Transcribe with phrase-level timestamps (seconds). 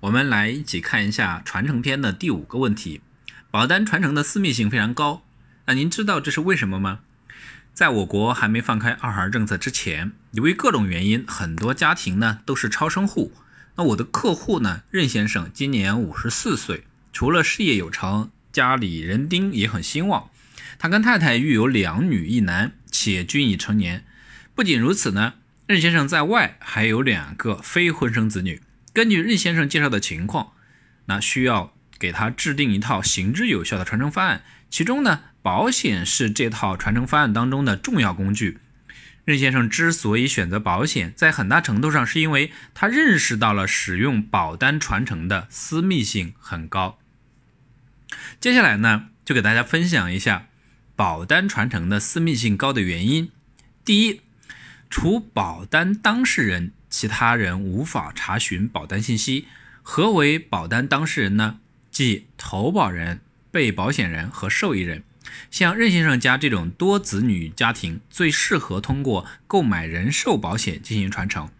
[0.00, 3.00] 我们来一起看一下传承篇的第五个问题：
[3.50, 5.24] 保单传承的私密性非常高。
[5.66, 7.00] 那您知道这是为什么吗？
[7.74, 13.32] 在我国还没放开二孩政策之前，由于各种原因，很多家庭呢都是超生户。
[13.74, 20.30] 那我的客户呢，任先生今年五十四岁，除了事业有成，家里人丁也很兴旺。
[20.78, 24.04] 他跟太太育有两女一男，且均已成年。
[24.54, 25.34] 不仅如此呢，
[25.66, 28.60] 任先生在外还有两个非婚生子女。
[28.92, 30.52] 根据任先生介绍的情况，
[31.06, 34.42] 那需要给他制定一套行之有效的传承方案。
[34.70, 38.58] 其中呢，保险是这套传承方案当中的重要工具。
[39.24, 46.98] 任先生之所以选择保险，在很大程度上是因为他认识到了使用保单传承的私密性很高。
[48.40, 50.48] 接下来呢，就给大家分享一下
[50.96, 53.30] 保单传承的私密性高的原因。
[53.84, 54.22] 第一，
[54.88, 56.72] 除保单当事人。
[56.88, 59.46] 其他人无法查询保单信息。
[59.82, 61.60] 何为保单当事人呢？
[61.90, 63.20] 即投保人、
[63.50, 65.02] 被保险人和受益人。
[65.50, 71.50] 像任先生家这种多子女家庭，最适合通过购买人寿保险进行传承。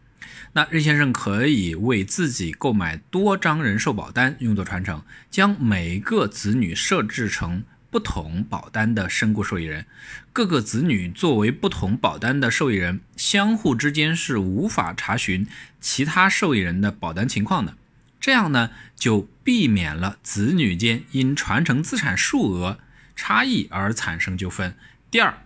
[0.53, 7.63] 那任先生可以为自己购买多张人寿保单用作传承，将每个子女设置成。
[7.91, 9.87] 不同保单的身故受益人，
[10.33, 15.47] 各个子女作为不同保单的受益人，相互之间是无法查询
[15.81, 17.77] 其他受益人的保单情况的。
[18.21, 22.79] 这样呢，就避免了子女间因传承资产数额
[23.17, 24.75] 差异而产生纠纷。
[25.11, 25.39] 第二，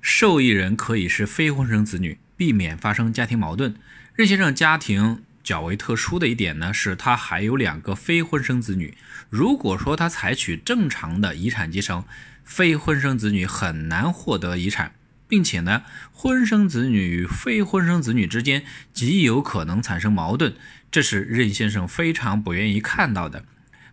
[0.00, 3.76] 受益人可以是非婚生子女，避免发生家庭矛盾。
[4.14, 5.22] 任先生家庭。
[5.46, 8.98] 较为特殊的一点呢，是他还有两个非婚生子女。
[9.30, 12.04] 如果说他采取正常的遗产继承，
[12.42, 14.96] 非婚生子女很难获得遗产，
[15.28, 20.56] 并且呢，婚生子女与非婚生子女之间极有可能产生矛盾，
[20.90, 23.44] 这是任先生非常不愿意看到的。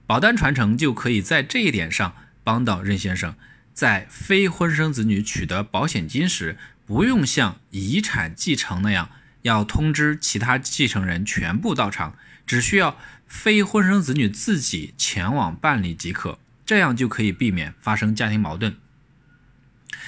[0.07, 3.35] 保单传承就可以在这一点上帮到任先生，
[3.75, 9.11] 在非婚生子女取得保险金时，不用像遗产继承那样。
[9.43, 18.75] 要通知其他继承人全部到场，只需要非婚生子女自己前往办理即可，这样就可以避免发生家庭矛盾。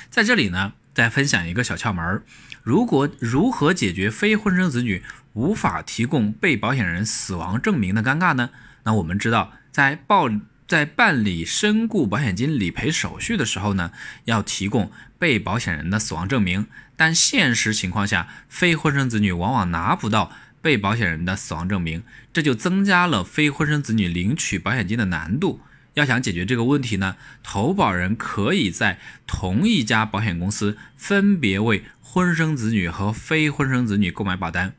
[0.10, 2.24] 在这里呢，再分享一个小窍门：
[2.64, 5.04] 如果如何解决非婚生子女
[5.34, 8.50] 无法提供被保险人死亡证明的尴尬呢？
[8.84, 10.30] 那我们知道，在报。
[10.68, 13.92] 在办理身故保险金理赔手续的时候呢，
[14.24, 20.32] 要提供被保险人的死亡证明，但现实情况下，非婚生子女往往拿不到
[20.62, 22.04] 被保险人的死亡证明，
[22.34, 25.62] 这就增加了非婚生子女领取保险金的难度。
[25.94, 34.74] 要想解决这个问题呢，投保人可以在同一家保险公司分别为婚生子女和非婚生子女购买保单。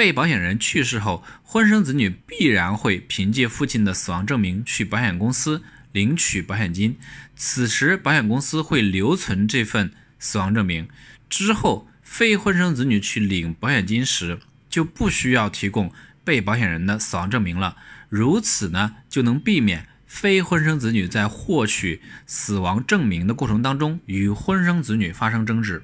[0.00, 5.62] 被保险人去世后，婚生子女必然会凭借父亲的死亡证明去保险公司
[5.92, 6.96] 领取保险金。
[7.36, 10.88] 此时，保险公司会留存这份死亡证明。
[11.28, 14.38] 之后，非婚生子女去领保险金时，
[14.70, 15.92] 就不需要提供
[16.24, 17.76] 被保险人的死亡证明了。
[18.08, 25.82] 如此呢，就能避免非婚生子女在获取死亡证明的过程当中与婚生子女发生争执。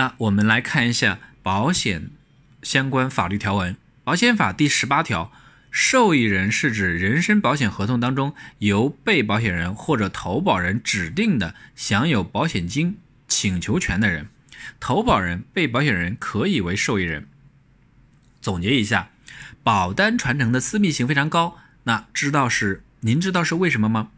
[0.00, 1.18] 那我们来看一下。
[1.42, 2.10] 保险
[2.62, 5.30] 相关法律条文，《保险法》第十八条，
[5.70, 14.28] 受益人是指人身保险合同当中由被保险人或者投保人指定的享有保险金请求权的人，
[14.78, 17.26] 投保人、被保险人可以为受益人。
[18.42, 19.10] 总结一下，
[19.62, 24.10] 保单传承的私密性非常高，那知道是您知道是为什么吗？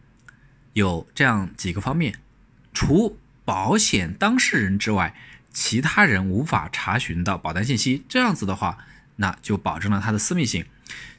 [0.74, 2.16] 有这样几个方面，
[2.74, 5.14] 除保险当事人之外。
[5.52, 8.78] 其他人无法查询到保单信息，这样子的话，
[9.16, 10.64] 那就保证了他的私密性。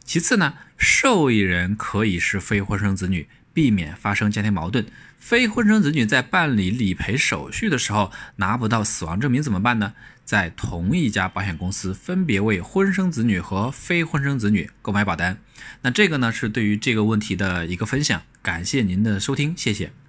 [0.03, 4.85] 其次呢，受益人可以是非婚生子女，避免发生家庭矛盾。
[5.17, 9.93] 非婚生子女在办理理赔手续的时候拿不到死亡证明怎么办呢？
[10.25, 15.37] 在同一家保险公司分别为婚生子女和非婚生子女购买保单。
[15.81, 20.02] 那这个呢是对于这个问题的一个分享，感谢您的收听，谢谢。